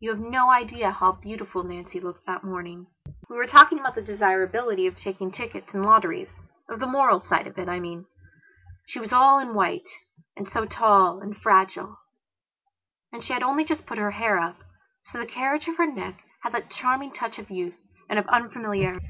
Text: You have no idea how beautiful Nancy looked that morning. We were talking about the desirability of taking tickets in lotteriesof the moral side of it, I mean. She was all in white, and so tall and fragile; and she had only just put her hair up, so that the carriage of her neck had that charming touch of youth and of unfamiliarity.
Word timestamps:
You 0.00 0.08
have 0.08 0.18
no 0.18 0.48
idea 0.50 0.90
how 0.92 1.12
beautiful 1.12 1.62
Nancy 1.62 2.00
looked 2.00 2.24
that 2.24 2.42
morning. 2.42 2.86
We 3.28 3.36
were 3.36 3.46
talking 3.46 3.78
about 3.78 3.94
the 3.94 4.00
desirability 4.00 4.86
of 4.86 4.96
taking 4.96 5.30
tickets 5.30 5.74
in 5.74 5.82
lotteriesof 5.82 6.32
the 6.68 6.86
moral 6.86 7.20
side 7.20 7.46
of 7.46 7.58
it, 7.58 7.68
I 7.68 7.78
mean. 7.78 8.06
She 8.86 8.98
was 8.98 9.12
all 9.12 9.38
in 9.38 9.52
white, 9.52 9.86
and 10.38 10.48
so 10.48 10.64
tall 10.64 11.20
and 11.20 11.36
fragile; 11.36 11.98
and 13.12 13.22
she 13.22 13.34
had 13.34 13.42
only 13.42 13.66
just 13.66 13.84
put 13.84 13.98
her 13.98 14.12
hair 14.12 14.38
up, 14.38 14.56
so 15.02 15.18
that 15.18 15.26
the 15.26 15.30
carriage 15.30 15.68
of 15.68 15.76
her 15.76 15.84
neck 15.86 16.24
had 16.42 16.54
that 16.54 16.70
charming 16.70 17.12
touch 17.12 17.38
of 17.38 17.50
youth 17.50 17.76
and 18.08 18.18
of 18.18 18.26
unfamiliarity. 18.28 19.06